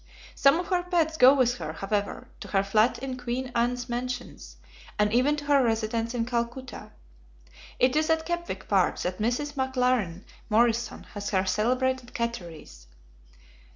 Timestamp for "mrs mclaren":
9.19-10.23